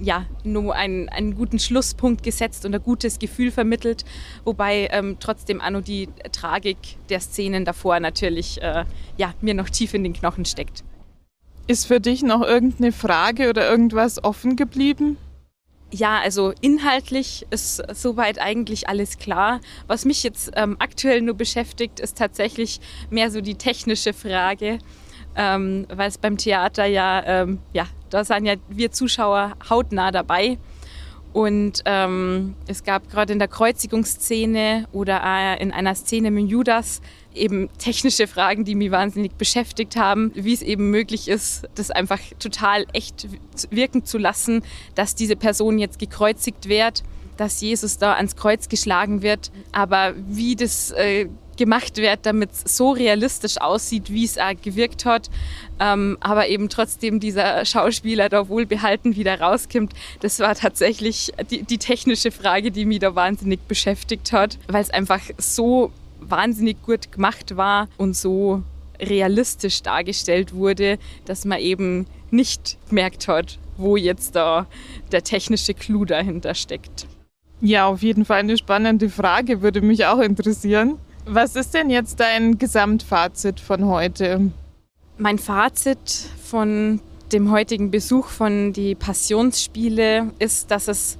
ja, 0.00 0.26
nur 0.44 0.74
einen, 0.74 1.08
einen 1.08 1.34
guten 1.34 1.58
Schlusspunkt 1.58 2.22
gesetzt 2.22 2.64
und 2.64 2.74
ein 2.74 2.82
gutes 2.82 3.18
Gefühl 3.18 3.50
vermittelt, 3.50 4.04
wobei 4.44 4.88
ähm, 4.90 5.16
trotzdem 5.20 5.60
auch 5.60 5.70
noch 5.70 5.82
die 5.82 6.08
Tragik 6.32 6.78
der 7.08 7.20
Szenen 7.20 7.64
davor 7.64 8.00
natürlich 8.00 8.60
äh, 8.62 8.84
ja, 9.16 9.34
mir 9.40 9.54
noch 9.54 9.70
tief 9.70 9.94
in 9.94 10.02
den 10.02 10.12
Knochen 10.12 10.44
steckt. 10.44 10.84
Ist 11.66 11.86
für 11.86 12.00
dich 12.00 12.22
noch 12.22 12.42
irgendeine 12.42 12.92
Frage 12.92 13.48
oder 13.48 13.70
irgendwas 13.70 14.22
offen 14.24 14.56
geblieben? 14.56 15.16
Ja, 15.92 16.20
also 16.20 16.52
inhaltlich 16.60 17.46
ist 17.50 17.82
soweit 17.94 18.40
eigentlich 18.40 18.88
alles 18.88 19.18
klar. 19.18 19.60
Was 19.88 20.04
mich 20.04 20.22
jetzt 20.22 20.52
ähm, 20.54 20.76
aktuell 20.78 21.20
nur 21.20 21.34
beschäftigt, 21.34 22.00
ist 22.00 22.16
tatsächlich 22.16 22.80
mehr 23.10 23.30
so 23.30 23.40
die 23.40 23.56
technische 23.56 24.12
Frage 24.12 24.78
ähm, 25.36 25.86
weil 25.88 26.08
es 26.08 26.18
beim 26.18 26.36
Theater 26.36 26.86
ja, 26.86 27.22
ähm, 27.24 27.58
ja, 27.72 27.86
da 28.10 28.24
sind 28.24 28.44
ja 28.44 28.54
wir 28.68 28.90
Zuschauer 28.90 29.54
hautnah 29.68 30.10
dabei. 30.10 30.58
Und 31.32 31.82
ähm, 31.84 32.56
es 32.66 32.82
gab 32.82 33.08
gerade 33.08 33.32
in 33.32 33.38
der 33.38 33.46
Kreuzigungsszene 33.46 34.88
oder 34.90 35.60
in 35.60 35.70
einer 35.70 35.94
Szene 35.94 36.32
mit 36.32 36.48
Judas 36.48 37.00
eben 37.34 37.68
technische 37.78 38.26
Fragen, 38.26 38.64
die 38.64 38.74
mich 38.74 38.90
wahnsinnig 38.90 39.34
beschäftigt 39.34 39.94
haben, 39.94 40.32
wie 40.34 40.52
es 40.52 40.62
eben 40.62 40.90
möglich 40.90 41.28
ist, 41.28 41.68
das 41.76 41.92
einfach 41.92 42.18
total 42.40 42.84
echt 42.92 43.28
wirken 43.70 44.04
zu 44.04 44.18
lassen, 44.18 44.62
dass 44.96 45.14
diese 45.14 45.36
Person 45.36 45.78
jetzt 45.78 46.00
gekreuzigt 46.00 46.68
wird, 46.68 47.04
dass 47.36 47.60
Jesus 47.60 47.98
da 47.98 48.14
ans 48.14 48.34
Kreuz 48.34 48.68
geschlagen 48.68 49.22
wird. 49.22 49.52
Aber 49.70 50.14
wie 50.16 50.56
das 50.56 50.90
äh, 50.90 51.28
gemacht 51.60 51.98
wird, 51.98 52.20
damit 52.22 52.52
es 52.52 52.76
so 52.78 52.92
realistisch 52.92 53.60
aussieht, 53.60 54.10
wie 54.10 54.24
es 54.24 54.38
gewirkt 54.62 55.04
hat, 55.04 55.28
ähm, 55.78 56.16
aber 56.20 56.48
eben 56.48 56.70
trotzdem 56.70 57.20
dieser 57.20 57.66
Schauspieler 57.66 58.30
da 58.30 58.48
wohlbehalten 58.48 59.14
wieder 59.14 59.38
rauskommt. 59.38 59.92
Das 60.20 60.40
war 60.40 60.54
tatsächlich 60.54 61.32
die, 61.50 61.62
die 61.62 61.76
technische 61.76 62.30
Frage, 62.30 62.70
die 62.70 62.86
mich 62.86 63.00
da 63.00 63.14
wahnsinnig 63.14 63.60
beschäftigt 63.68 64.32
hat, 64.32 64.56
weil 64.68 64.80
es 64.80 64.88
einfach 64.88 65.20
so 65.36 65.92
wahnsinnig 66.18 66.82
gut 66.82 67.12
gemacht 67.12 67.58
war 67.58 67.88
und 67.98 68.16
so 68.16 68.62
realistisch 68.98 69.82
dargestellt 69.82 70.54
wurde, 70.54 70.98
dass 71.26 71.44
man 71.44 71.58
eben 71.58 72.06
nicht 72.30 72.78
gemerkt 72.88 73.28
hat, 73.28 73.58
wo 73.76 73.98
jetzt 73.98 74.34
da 74.34 74.66
der 75.12 75.24
technische 75.24 75.74
Clou 75.74 76.06
dahinter 76.06 76.54
steckt. 76.54 77.06
Ja, 77.60 77.86
auf 77.86 78.02
jeden 78.02 78.24
Fall 78.24 78.38
eine 78.38 78.56
spannende 78.56 79.10
Frage, 79.10 79.60
würde 79.60 79.82
mich 79.82 80.06
auch 80.06 80.20
interessieren. 80.20 80.98
Was 81.32 81.54
ist 81.54 81.74
denn 81.74 81.90
jetzt 81.90 82.18
dein 82.18 82.58
Gesamtfazit 82.58 83.60
von 83.60 83.84
heute? 83.84 84.50
Mein 85.16 85.38
Fazit 85.38 86.26
von 86.44 87.00
dem 87.30 87.52
heutigen 87.52 87.92
Besuch 87.92 88.26
von 88.26 88.72
die 88.72 88.96
Passionsspiele 88.96 90.32
ist, 90.40 90.72
dass 90.72 90.88
es 90.88 91.16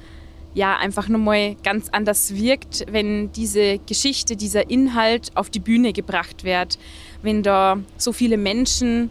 ja 0.52 0.76
einfach 0.76 1.06
nochmal 1.06 1.54
ganz 1.62 1.90
anders 1.90 2.34
wirkt, 2.34 2.86
wenn 2.90 3.30
diese 3.30 3.78
Geschichte, 3.78 4.34
dieser 4.34 4.68
Inhalt 4.68 5.30
auf 5.36 5.48
die 5.48 5.60
Bühne 5.60 5.92
gebracht 5.92 6.42
wird, 6.42 6.80
wenn 7.22 7.44
da 7.44 7.78
so 7.96 8.12
viele 8.12 8.36
Menschen 8.36 9.10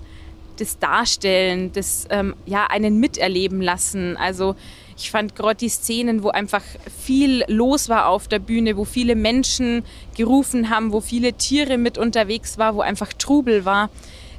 das 0.57 0.79
darstellen, 0.79 1.71
das 1.71 2.07
ähm, 2.09 2.35
ja 2.45 2.67
einen 2.67 2.99
miterleben 2.99 3.61
lassen. 3.61 4.17
Also 4.17 4.57
ich 4.99 5.11
fand 5.11 5.35
gerade 5.35 5.55
die 5.55 5.69
Szenen, 5.69 6.23
wo 6.23 6.29
einfach 6.29 6.61
viel 7.05 7.43
los 7.47 7.87
war 7.87 8.07
auf 8.07 8.27
der 8.27 8.39
Bühne, 8.39 8.75
wo 8.75 8.83
viele 8.83 9.15
Menschen 9.15 9.83
gerufen 10.15 10.69
haben, 10.69 10.91
wo 10.91 10.99
viele 10.99 11.33
Tiere 11.33 11.77
mit 11.77 11.97
unterwegs 11.97 12.57
waren, 12.57 12.75
wo 12.75 12.81
einfach 12.81 13.13
Trubel 13.13 13.63
war. 13.63 13.89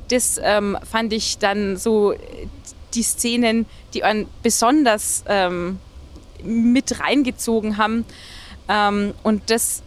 Das 0.08 0.38
ähm, 0.42 0.76
fand 0.88 1.12
ich 1.12 1.38
dann 1.38 1.76
so 1.76 2.14
die 2.94 3.02
Szenen, 3.02 3.66
die 3.94 4.04
einen 4.04 4.26
besonders 4.42 5.24
ähm, 5.26 5.78
mit 6.44 7.00
reingezogen 7.00 7.78
haben. 7.78 8.04
Ähm, 8.68 9.14
und 9.22 9.50
das 9.50 9.82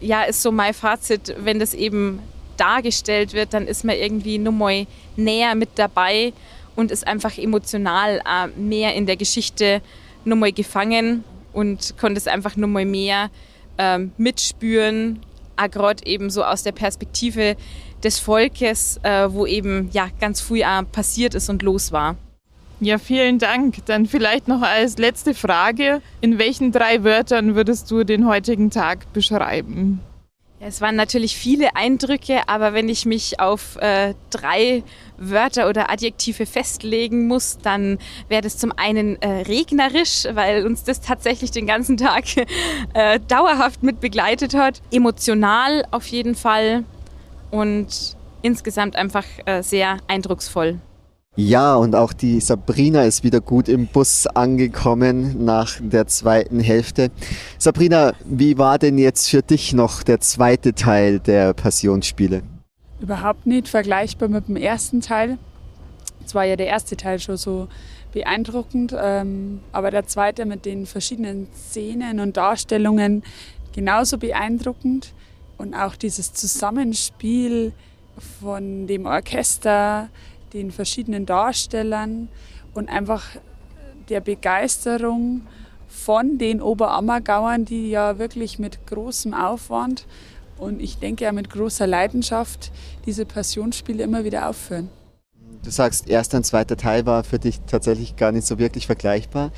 ja, 0.00 0.22
ist 0.22 0.42
so 0.42 0.52
mein 0.52 0.72
Fazit, 0.74 1.34
wenn 1.38 1.58
das 1.58 1.74
eben 1.74 2.20
dargestellt 2.56 3.34
wird, 3.34 3.52
dann 3.52 3.66
ist 3.66 3.84
man 3.84 3.96
irgendwie 3.96 4.38
nur 4.38 4.52
mal 4.52 4.86
näher 5.16 5.54
mit 5.54 5.70
dabei 5.76 6.32
und 6.78 6.92
ist 6.92 7.08
einfach 7.08 7.36
emotional 7.36 8.20
äh, 8.24 8.46
mehr 8.56 8.94
in 8.94 9.04
der 9.04 9.16
Geschichte 9.16 9.82
nochmal 10.24 10.52
gefangen 10.52 11.24
und 11.52 11.98
konnte 11.98 12.18
es 12.18 12.28
einfach 12.28 12.56
nochmal 12.56 12.84
mehr 12.84 13.30
ähm, 13.78 14.12
mitspüren, 14.16 15.18
auch 15.56 15.68
gerade 15.68 16.06
eben 16.06 16.30
so 16.30 16.44
aus 16.44 16.62
der 16.62 16.70
Perspektive 16.70 17.56
des 18.04 18.20
Volkes, 18.20 19.00
äh, 19.02 19.26
wo 19.28 19.44
eben 19.44 19.90
ja 19.92 20.08
ganz 20.20 20.40
früh 20.40 20.60
äh, 20.60 20.84
passiert 20.84 21.34
ist 21.34 21.50
und 21.50 21.64
los 21.64 21.90
war. 21.90 22.14
Ja, 22.78 22.98
vielen 22.98 23.40
Dank. 23.40 23.84
Dann 23.86 24.06
vielleicht 24.06 24.46
noch 24.46 24.62
als 24.62 24.98
letzte 24.98 25.34
Frage, 25.34 26.00
in 26.20 26.38
welchen 26.38 26.70
drei 26.70 27.02
Wörtern 27.02 27.56
würdest 27.56 27.90
du 27.90 28.04
den 28.04 28.24
heutigen 28.24 28.70
Tag 28.70 29.12
beschreiben? 29.12 29.98
Es 30.60 30.80
waren 30.80 30.96
natürlich 30.96 31.36
viele 31.36 31.76
Eindrücke, 31.76 32.48
aber 32.48 32.74
wenn 32.74 32.88
ich 32.88 33.06
mich 33.06 33.38
auf 33.38 33.76
äh, 33.76 34.14
drei 34.30 34.82
Wörter 35.16 35.68
oder 35.68 35.88
Adjektive 35.88 36.46
festlegen 36.46 37.28
muss, 37.28 37.58
dann 37.58 37.98
wäre 38.28 38.42
das 38.42 38.58
zum 38.58 38.72
einen 38.76 39.22
äh, 39.22 39.42
regnerisch, 39.42 40.26
weil 40.32 40.66
uns 40.66 40.82
das 40.82 41.00
tatsächlich 41.00 41.52
den 41.52 41.66
ganzen 41.66 41.96
Tag 41.96 42.24
äh, 42.94 43.20
dauerhaft 43.28 43.84
mit 43.84 44.00
begleitet 44.00 44.54
hat. 44.54 44.82
Emotional 44.90 45.86
auf 45.92 46.08
jeden 46.08 46.34
Fall 46.34 46.82
und 47.52 48.16
insgesamt 48.42 48.96
einfach 48.96 49.24
äh, 49.46 49.62
sehr 49.62 49.98
eindrucksvoll. 50.08 50.80
Ja, 51.40 51.76
und 51.76 51.94
auch 51.94 52.12
die 52.12 52.40
Sabrina 52.40 53.04
ist 53.04 53.22
wieder 53.22 53.40
gut 53.40 53.68
im 53.68 53.86
Bus 53.86 54.26
angekommen 54.26 55.44
nach 55.44 55.78
der 55.78 56.08
zweiten 56.08 56.58
Hälfte. 56.58 57.12
Sabrina, 57.58 58.14
wie 58.24 58.58
war 58.58 58.76
denn 58.80 58.98
jetzt 58.98 59.30
für 59.30 59.40
dich 59.40 59.72
noch 59.72 60.02
der 60.02 60.18
zweite 60.18 60.74
Teil 60.74 61.20
der 61.20 61.54
Passionsspiele? 61.54 62.42
Überhaupt 62.98 63.46
nicht 63.46 63.68
vergleichbar 63.68 64.28
mit 64.28 64.48
dem 64.48 64.56
ersten 64.56 65.00
Teil. 65.00 65.38
Es 66.26 66.34
war 66.34 66.42
ja 66.42 66.56
der 66.56 66.66
erste 66.66 66.96
Teil 66.96 67.20
schon 67.20 67.36
so 67.36 67.68
beeindruckend, 68.12 68.92
ähm, 69.00 69.60
aber 69.70 69.92
der 69.92 70.08
zweite 70.08 70.44
mit 70.44 70.64
den 70.64 70.86
verschiedenen 70.86 71.46
Szenen 71.54 72.18
und 72.18 72.36
Darstellungen 72.36 73.22
genauso 73.72 74.18
beeindruckend. 74.18 75.14
Und 75.56 75.74
auch 75.74 75.94
dieses 75.94 76.32
Zusammenspiel 76.32 77.72
von 78.40 78.88
dem 78.88 79.06
Orchester, 79.06 80.08
den 80.52 80.70
verschiedenen 80.70 81.26
Darstellern 81.26 82.28
und 82.74 82.88
einfach 82.88 83.24
der 84.08 84.20
Begeisterung 84.20 85.42
von 85.88 86.38
den 86.38 86.60
Oberammergauern, 86.60 87.64
die 87.64 87.90
ja 87.90 88.18
wirklich 88.18 88.58
mit 88.58 88.86
großem 88.86 89.34
Aufwand 89.34 90.06
und 90.58 90.80
ich 90.80 90.98
denke 90.98 91.24
ja 91.24 91.32
mit 91.32 91.50
großer 91.50 91.86
Leidenschaft 91.86 92.72
diese 93.06 93.24
Passionsspiele 93.24 94.02
immer 94.02 94.24
wieder 94.24 94.48
aufführen. 94.48 94.88
Du 95.62 95.70
sagst, 95.70 96.08
erster 96.08 96.38
und 96.38 96.44
zweiter 96.44 96.76
Teil 96.76 97.06
war 97.06 97.24
für 97.24 97.38
dich 97.38 97.60
tatsächlich 97.66 98.16
gar 98.16 98.32
nicht 98.32 98.46
so 98.46 98.58
wirklich 98.58 98.86
vergleichbar. 98.86 99.50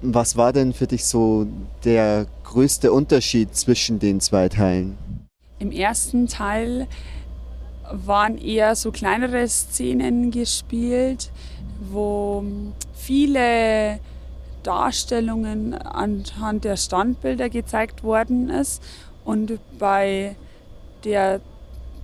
Was 0.00 0.36
war 0.36 0.52
denn 0.52 0.72
für 0.72 0.86
dich 0.86 1.04
so 1.04 1.46
der 1.84 2.26
größte 2.44 2.92
Unterschied 2.92 3.54
zwischen 3.54 3.98
den 3.98 4.20
zwei 4.20 4.48
Teilen? 4.48 4.98
Im 5.58 5.70
ersten 5.70 6.26
Teil 6.26 6.88
waren 7.92 8.38
eher 8.38 8.74
so 8.74 8.90
kleinere 8.90 9.46
Szenen 9.48 10.30
gespielt, 10.30 11.30
wo 11.90 12.44
viele 12.94 14.00
Darstellungen 14.62 15.74
anhand 15.74 16.64
der 16.64 16.76
Standbilder 16.76 17.48
gezeigt 17.48 18.02
worden 18.02 18.48
ist. 18.48 18.82
Und 19.24 19.58
bei 19.78 20.36
der, 21.04 21.40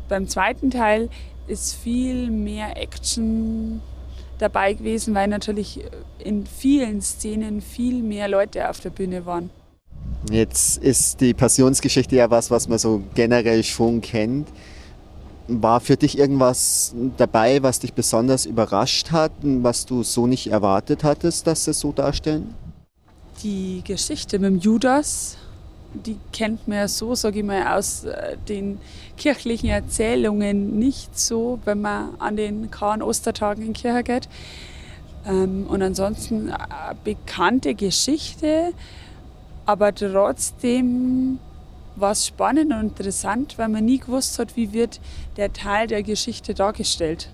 beim 0.08 0.28
zweiten 0.28 0.70
Teil 0.70 1.08
ist 1.46 1.74
viel 1.74 2.30
mehr 2.30 2.76
Action 2.76 3.80
dabei 4.38 4.74
gewesen, 4.74 5.14
weil 5.14 5.28
natürlich 5.28 5.80
in 6.18 6.46
vielen 6.46 7.00
Szenen 7.00 7.60
viel 7.60 8.02
mehr 8.02 8.28
Leute 8.28 8.68
auf 8.68 8.80
der 8.80 8.90
Bühne 8.90 9.26
waren. 9.26 9.50
Jetzt 10.30 10.78
ist 10.78 11.20
die 11.20 11.34
Passionsgeschichte 11.34 12.16
ja 12.16 12.30
was, 12.30 12.50
was 12.50 12.68
man 12.68 12.78
so 12.78 13.02
generell 13.14 13.62
schon 13.64 14.00
kennt. 14.00 14.48
War 15.48 15.80
für 15.80 15.96
dich 15.96 16.18
irgendwas 16.18 16.94
dabei, 17.16 17.62
was 17.62 17.80
dich 17.80 17.94
besonders 17.94 18.44
überrascht 18.44 19.10
hat, 19.10 19.32
was 19.42 19.86
du 19.86 20.02
so 20.02 20.26
nicht 20.26 20.50
erwartet 20.50 21.04
hattest, 21.04 21.46
dass 21.46 21.64
sie 21.64 21.70
es 21.70 21.80
so 21.80 21.90
darstellen? 21.92 22.54
Die 23.42 23.82
Geschichte 23.82 24.38
mit 24.38 24.50
dem 24.50 24.58
Judas, 24.58 25.38
die 25.94 26.18
kennt 26.32 26.68
man 26.68 26.86
so, 26.86 27.14
sage 27.14 27.38
ich 27.38 27.44
mal, 27.44 27.78
aus 27.78 28.04
äh, 28.04 28.36
den 28.48 28.78
kirchlichen 29.16 29.70
Erzählungen 29.70 30.78
nicht 30.78 31.18
so, 31.18 31.58
wenn 31.64 31.80
man 31.80 32.10
an 32.18 32.36
den 32.36 32.70
Kahn 32.70 33.00
Ostertagen 33.00 33.64
in 33.64 33.72
die 33.72 33.80
Kirche 33.80 34.02
geht. 34.02 34.28
Ähm, 35.26 35.66
und 35.68 35.82
ansonsten 35.82 36.50
eine 36.50 36.96
bekannte 37.04 37.74
Geschichte, 37.74 38.72
aber 39.66 39.94
trotzdem 39.94 41.38
war 42.00 42.12
es 42.12 42.26
spannend 42.26 42.72
und 42.72 42.80
interessant, 42.80 43.58
weil 43.58 43.68
man 43.68 43.84
nie 43.84 43.98
gewusst 43.98 44.38
hat, 44.38 44.56
wie 44.56 44.72
wird 44.72 45.00
der 45.36 45.52
Teil 45.52 45.86
der 45.86 46.02
Geschichte 46.02 46.54
dargestellt. 46.54 47.30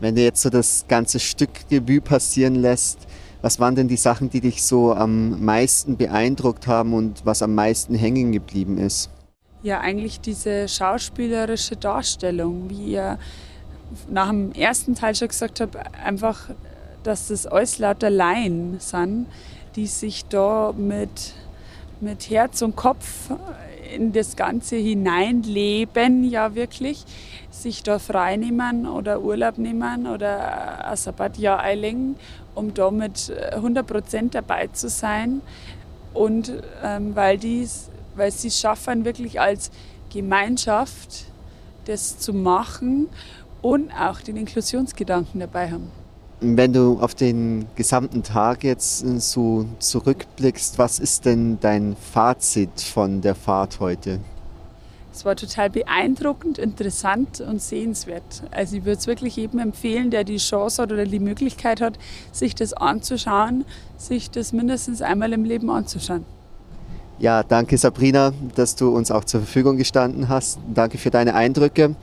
Wenn 0.00 0.14
du 0.14 0.22
jetzt 0.22 0.42
so 0.42 0.50
das 0.50 0.84
ganze 0.88 1.18
Stück 1.18 1.50
Revue 1.70 2.00
passieren 2.00 2.54
lässt, 2.54 3.06
was 3.42 3.60
waren 3.60 3.74
denn 3.74 3.88
die 3.88 3.96
Sachen, 3.96 4.30
die 4.30 4.40
dich 4.40 4.64
so 4.64 4.92
am 4.92 5.44
meisten 5.44 5.96
beeindruckt 5.96 6.66
haben 6.66 6.92
und 6.92 7.24
was 7.24 7.42
am 7.42 7.54
meisten 7.54 7.94
hängen 7.94 8.32
geblieben 8.32 8.78
ist? 8.78 9.10
Ja, 9.62 9.80
eigentlich 9.80 10.20
diese 10.20 10.68
schauspielerische 10.68 11.76
Darstellung, 11.76 12.68
wie 12.70 12.92
ihr 12.92 13.18
nach 14.08 14.28
dem 14.28 14.52
ersten 14.52 14.94
Teil 14.94 15.14
schon 15.14 15.28
gesagt 15.28 15.60
habt, 15.60 15.76
einfach, 16.04 16.50
dass 17.02 17.28
das 17.28 17.46
alles 17.46 17.78
lauter 17.78 18.10
Laien 18.10 18.78
sind, 18.80 19.26
die 19.76 19.86
sich 19.86 20.24
da 20.26 20.72
mit, 20.76 21.34
mit 22.00 22.30
Herz 22.30 22.62
und 22.62 22.76
Kopf 22.76 23.30
in 23.94 24.12
das 24.12 24.36
Ganze 24.36 24.76
hineinleben, 24.76 26.24
ja 26.28 26.54
wirklich, 26.54 27.04
sich 27.50 27.82
da 27.82 27.98
frei 27.98 28.36
nehmen 28.36 28.86
oder 28.86 29.20
Urlaub 29.20 29.58
nehmen 29.58 30.06
oder 30.06 30.86
ein 30.88 30.96
Sabbatjahr 30.96 31.60
einlegen, 31.60 32.16
um 32.54 32.74
da 32.74 32.90
mit 32.90 33.32
100 33.52 34.34
dabei 34.34 34.68
zu 34.68 34.88
sein. 34.88 35.40
Und 36.14 36.52
ähm, 36.84 37.14
weil, 37.14 37.38
die's, 37.38 37.90
weil 38.14 38.30
sie 38.30 38.48
es 38.48 38.58
schaffen, 38.58 39.04
wirklich 39.04 39.40
als 39.40 39.70
Gemeinschaft 40.10 41.26
das 41.86 42.18
zu 42.18 42.32
machen 42.32 43.08
und 43.62 43.90
auch 43.92 44.20
den 44.20 44.36
Inklusionsgedanken 44.36 45.40
dabei 45.40 45.70
haben. 45.70 45.90
Wenn 46.40 46.72
du 46.72 47.00
auf 47.00 47.16
den 47.16 47.66
gesamten 47.74 48.22
Tag 48.22 48.62
jetzt 48.62 49.04
äh, 49.04 49.18
so 49.18 49.66
zurückblickst, 49.80 50.78
was 50.78 51.00
ist 51.00 51.24
denn 51.24 51.58
dein 51.60 51.96
Fazit 51.96 52.80
von 52.80 53.20
der 53.20 53.34
Fahrt 53.34 53.80
heute? 53.80 54.20
Es 55.12 55.24
war 55.24 55.34
total 55.34 55.68
beeindruckend, 55.68 56.58
interessant 56.58 57.40
und 57.40 57.60
sehenswert. 57.60 58.44
Also 58.52 58.76
ich 58.76 58.84
würde 58.84 58.98
es 58.98 59.08
wirklich 59.08 59.34
jedem 59.34 59.58
empfehlen, 59.58 60.12
der 60.12 60.22
die 60.22 60.36
Chance 60.36 60.80
hat 60.80 60.92
oder 60.92 61.06
die 61.06 61.18
Möglichkeit 61.18 61.80
hat, 61.80 61.98
sich 62.30 62.54
das 62.54 62.72
anzuschauen, 62.72 63.64
sich 63.96 64.30
das 64.30 64.52
mindestens 64.52 65.02
einmal 65.02 65.32
im 65.32 65.42
Leben 65.42 65.70
anzuschauen. 65.70 66.24
Ja, 67.18 67.42
danke 67.42 67.76
Sabrina, 67.78 68.32
dass 68.54 68.76
du 68.76 68.94
uns 68.94 69.10
auch 69.10 69.24
zur 69.24 69.40
Verfügung 69.40 69.76
gestanden 69.76 70.28
hast. 70.28 70.60
Danke 70.72 70.98
für 70.98 71.10
deine 71.10 71.34
Eindrücke. 71.34 71.96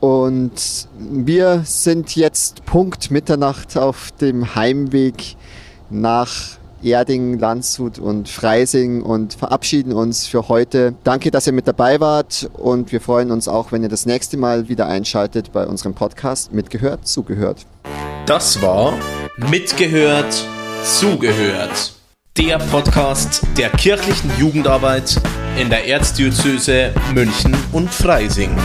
Und 0.00 0.88
wir 0.98 1.62
sind 1.64 2.16
jetzt 2.16 2.64
Punkt 2.64 3.10
Mitternacht 3.10 3.76
auf 3.76 4.10
dem 4.20 4.54
Heimweg 4.54 5.36
nach 5.90 6.30
Erding, 6.82 7.38
Landshut 7.38 7.98
und 7.98 8.28
Freising 8.28 9.02
und 9.02 9.34
verabschieden 9.34 9.92
uns 9.92 10.26
für 10.26 10.48
heute. 10.48 10.94
Danke, 11.04 11.30
dass 11.30 11.46
ihr 11.46 11.52
mit 11.52 11.68
dabei 11.68 12.00
wart 12.00 12.48
und 12.54 12.90
wir 12.92 13.02
freuen 13.02 13.30
uns 13.30 13.48
auch, 13.48 13.72
wenn 13.72 13.82
ihr 13.82 13.90
das 13.90 14.06
nächste 14.06 14.38
Mal 14.38 14.68
wieder 14.68 14.86
einschaltet 14.86 15.52
bei 15.52 15.66
unserem 15.66 15.94
Podcast 15.94 16.52
Mitgehört, 16.52 17.06
Zugehört. 17.06 17.66
Das 18.24 18.62
war 18.62 18.94
Mitgehört, 19.50 20.44
Zugehört. 20.82 21.92
Der 22.38 22.58
Podcast 22.58 23.42
der 23.58 23.68
kirchlichen 23.70 24.30
Jugendarbeit 24.38 25.20
in 25.58 25.68
der 25.68 25.86
Erzdiözese 25.86 26.94
München 27.12 27.54
und 27.72 27.92
Freising. 27.92 28.56